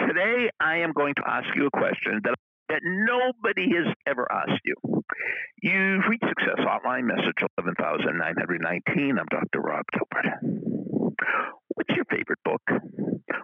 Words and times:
Today, 0.00 0.50
I 0.60 0.78
am 0.78 0.92
going 0.92 1.14
to 1.16 1.22
ask 1.26 1.46
you 1.54 1.66
a 1.66 1.70
question 1.70 2.20
that 2.24 2.34
that 2.68 2.80
nobody 2.82 3.68
has 3.76 3.94
ever 4.06 4.26
asked 4.30 4.60
you. 4.64 4.74
You've 5.62 6.02
reached 6.10 6.26
Success 6.28 6.58
Hotline, 6.66 7.04
message 7.04 7.38
11919. 7.56 9.18
I'm 9.18 9.26
Dr. 9.30 9.60
Rob 9.60 9.84
Gilbert. 9.92 11.14
What's 11.74 11.94
your 11.94 12.04
favorite 12.10 12.40
book? 12.44 12.62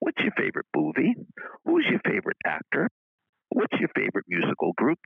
What's 0.00 0.20
your 0.20 0.32
favorite 0.36 0.66
movie? 0.76 1.14
Who's 1.64 1.86
your 1.88 2.00
favorite 2.04 2.36
actor? 2.44 2.90
What's 3.48 3.80
your 3.80 3.88
favorite 3.96 4.26
musical 4.28 4.74
group? 4.76 4.98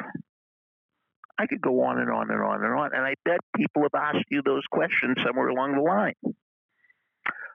I 1.38 1.46
could 1.46 1.60
go 1.62 1.82
on 1.84 1.98
and 1.98 2.10
on 2.10 2.30
and 2.30 2.42
on 2.42 2.64
and 2.64 2.74
on, 2.74 2.90
and 2.92 3.02
I 3.02 3.14
bet 3.24 3.40
people 3.56 3.82
have 3.82 3.94
asked 3.94 4.26
you 4.28 4.42
those 4.44 4.64
questions 4.70 5.18
somewhere 5.24 5.48
along 5.48 5.74
the 5.74 5.82
line. 5.82 6.14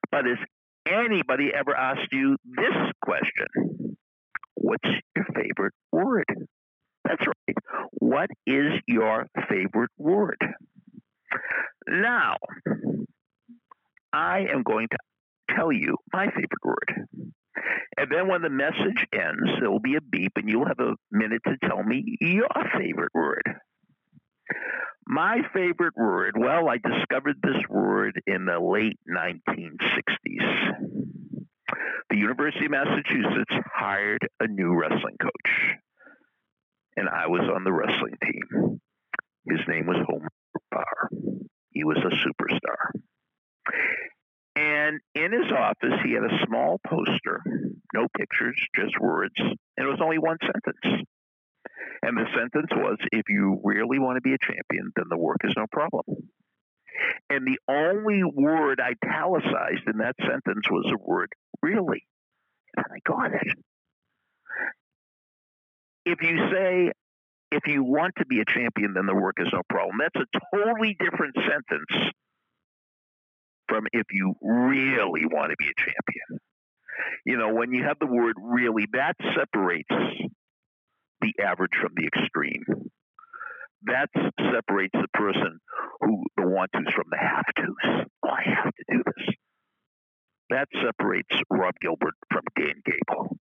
But 0.10 0.26
has 0.26 0.38
anybody 0.88 1.52
ever 1.54 1.76
asked 1.76 2.12
you 2.12 2.38
this 2.44 2.92
question? 3.04 3.98
What's 4.56 4.90
your 5.16 5.26
favorite 5.36 5.74
word? 5.92 6.26
That's 7.04 7.26
right. 7.26 7.58
What 7.92 8.30
is 8.48 8.72
your 8.88 9.28
favorite 9.50 9.92
word? 9.98 10.38
Now, 11.88 12.38
I 14.12 14.46
am 14.52 14.64
going 14.64 14.88
to 14.90 14.98
tell 15.56 15.72
you 15.72 15.98
my 16.14 16.28
favorite 16.28 16.64
word. 16.64 17.08
And 17.98 18.12
then 18.12 18.28
when 18.28 18.42
the 18.42 18.50
message 18.50 19.06
ends, 19.14 19.60
there 19.60 19.72
will 19.72 19.80
be 19.80 19.96
a 19.96 20.02
beep, 20.02 20.34
and 20.36 20.50
you'll 20.50 20.68
have 20.68 20.80
a 20.80 20.96
minute 21.12 21.42
to 21.48 21.56
tell 21.68 21.82
me 21.84 22.18
your 22.20 22.50
favorite 22.78 23.14
word. 23.14 23.44
My 25.08 25.38
favorite 25.54 25.96
word, 25.96 26.36
well, 26.38 26.68
I 26.68 26.78
discovered 26.78 27.38
this 27.42 27.62
word 27.70 28.20
in 28.28 28.46
the 28.46 28.60
late 28.60 29.00
1960s. 29.10 30.85
The 32.16 32.22
University 32.22 32.64
of 32.64 32.72
Massachusetts 32.72 33.54
hired 33.74 34.26
a 34.40 34.48
new 34.48 34.74
wrestling 34.74 35.18
coach, 35.22 35.76
and 36.96 37.10
I 37.10 37.28
was 37.28 37.42
on 37.54 37.66
the 37.66 37.74
wrestling 37.74 38.16
team. 38.24 38.80
His 39.50 39.60
name 39.68 39.86
was 39.86 39.98
Homer 40.08 40.32
Barr. 40.72 41.10
He 41.72 41.84
was 41.84 41.98
a 41.98 42.16
superstar. 42.16 43.02
And 44.56 45.02
in 45.14 45.34
his 45.34 45.52
office, 45.52 46.00
he 46.06 46.14
had 46.14 46.24
a 46.24 46.46
small 46.48 46.80
poster, 46.88 47.42
no 47.94 48.08
pictures, 48.18 48.56
just 48.78 48.98
words, 48.98 49.36
and 49.38 49.86
it 49.86 49.92
was 49.92 50.00
only 50.02 50.18
one 50.18 50.38
sentence. 50.40 51.06
And 52.02 52.16
the 52.18 52.28
sentence 52.34 52.72
was 52.72 52.98
if 53.12 53.28
you 53.28 53.60
really 53.62 54.00
want 54.00 54.16
to 54.16 54.22
be 54.22 54.34
a 54.34 54.38
champion, 54.38 54.94
then 54.96 55.08
the 55.10 55.18
work 55.18 55.42
is 55.44 55.54
no 55.58 55.66
problem. 55.70 56.06
And 57.30 57.46
the 57.46 57.60
only 57.68 58.24
word 58.24 58.80
italicized 58.80 59.84
in 59.86 59.98
that 59.98 60.16
sentence 60.22 60.72
was 60.72 60.86
the 60.90 60.98
word 60.98 61.34
really. 61.62 62.04
And 62.76 62.86
I 62.92 63.00
got 63.06 63.34
it. 63.34 63.58
If 66.06 66.22
you 66.22 66.38
say, 66.52 66.92
if 67.52 67.64
you 67.68 67.84
want 67.84 68.14
to 68.18 68.26
be 68.26 68.40
a 68.40 68.46
champion, 68.46 68.94
then 68.94 69.06
the 69.06 69.16
work 69.16 69.38
is 69.40 69.48
no 69.52 69.62
problem, 69.70 69.98
that's 70.00 70.26
a 70.26 70.56
totally 70.56 70.96
different 71.00 71.36
sentence 71.36 72.12
from 73.68 73.86
if 73.94 74.06
you 74.12 74.36
really 74.42 75.26
want 75.26 75.52
to 75.52 75.56
be 75.58 75.66
a 75.66 75.78
champion. 75.78 76.40
You 77.26 77.38
know, 77.38 77.54
when 77.54 77.72
you 77.74 77.84
have 77.84 77.98
the 78.00 78.06
word 78.06 78.36
really, 78.40 78.86
that 78.94 79.16
separates 79.36 79.90
the 81.22 81.34
average 81.44 81.74
from 81.82 81.92
the 81.96 82.08
extreme. 82.08 82.64
That 83.84 84.10
separates 84.54 84.94
the 84.94 85.08
person 85.14 85.60
who 86.02 86.24
the 86.38 86.48
want 86.48 86.72
tos 86.74 86.94
from 86.94 87.06
the 87.10 87.18
have 87.18 87.46
tos. 87.56 88.06
Oh, 88.24 88.30
I 88.30 88.44
have 88.64 88.74
to 88.74 88.84
do 88.90 89.04
this. 89.06 89.36
That 90.50 90.68
separates 90.82 91.36
Rob 91.50 91.74
Gilbert 91.82 92.14
from 92.32 92.44
Dan 92.56 92.82
Gable. 92.86 93.38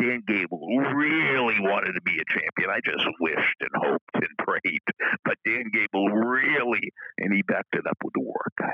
Dan 0.00 0.22
Gable 0.26 0.60
really 0.78 1.60
wanted 1.60 1.92
to 1.92 2.00
be 2.02 2.16
a 2.16 2.32
champion. 2.32 2.70
I 2.70 2.80
just 2.84 3.04
wished 3.20 3.60
and 3.60 3.70
hoped 3.74 4.14
and 4.14 4.38
prayed. 4.38 4.80
But 5.24 5.36
Dan 5.44 5.70
Gable 5.72 6.08
really, 6.08 6.92
and 7.18 7.34
he 7.34 7.42
backed 7.42 7.74
it 7.74 7.86
up 7.86 7.98
with 8.02 8.14
the 8.14 8.22
work. 8.22 8.72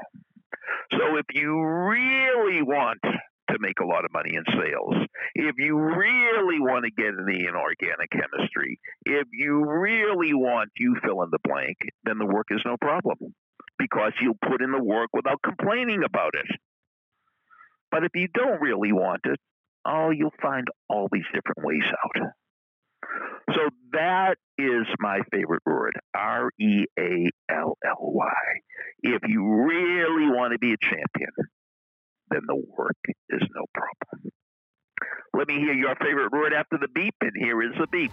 So 0.92 1.16
if 1.16 1.26
you 1.32 1.60
really 1.60 2.62
want 2.62 3.00
to 3.02 3.58
make 3.58 3.80
a 3.80 3.86
lot 3.86 4.04
of 4.04 4.12
money 4.12 4.34
in 4.34 4.44
sales, 4.46 4.94
if 5.34 5.54
you 5.58 5.78
really 5.78 6.60
want 6.60 6.84
to 6.84 6.90
get 6.90 7.14
in 7.14 7.24
the 7.26 7.48
organic 7.56 8.10
chemistry, 8.10 8.78
if 9.04 9.26
you 9.32 9.64
really 9.64 10.34
want 10.34 10.70
you 10.76 10.96
fill 11.02 11.22
in 11.22 11.30
the 11.30 11.38
blank, 11.44 11.76
then 12.04 12.18
the 12.18 12.26
work 12.26 12.46
is 12.50 12.60
no 12.64 12.76
problem 12.80 13.34
because 13.78 14.12
you'll 14.20 14.38
put 14.48 14.62
in 14.62 14.72
the 14.72 14.82
work 14.82 15.10
without 15.12 15.40
complaining 15.42 16.02
about 16.04 16.34
it. 16.34 16.46
But 17.90 18.04
if 18.04 18.10
you 18.14 18.28
don't 18.32 18.60
really 18.60 18.92
want 18.92 19.20
it, 19.24 19.38
oh, 19.86 20.10
you'll 20.10 20.34
find 20.42 20.66
all 20.88 21.08
these 21.10 21.26
different 21.32 21.64
ways 21.64 21.84
out. 21.84 22.32
So 23.54 23.60
that 23.92 24.36
is 24.58 24.86
my 24.98 25.20
favorite 25.30 25.62
word, 25.64 25.92
R 26.14 26.50
E 26.58 26.84
A 26.98 27.28
L 27.50 27.78
L 27.84 27.98
Y. 28.00 28.32
If 29.02 29.22
you 29.28 29.64
really 29.64 30.28
want 30.28 30.52
to 30.52 30.58
be 30.58 30.72
a 30.72 30.76
champion, 30.80 31.30
then 32.30 32.40
the 32.46 32.62
work 32.76 32.96
is 33.30 33.42
no 33.54 33.64
problem. 33.72 34.32
Let 35.34 35.48
me 35.48 35.58
hear 35.60 35.74
your 35.74 35.94
favorite 35.96 36.32
word 36.32 36.52
after 36.52 36.78
the 36.78 36.88
beep, 36.88 37.14
and 37.20 37.32
here 37.38 37.62
is 37.62 37.76
the 37.78 37.86
beep. 37.86 38.12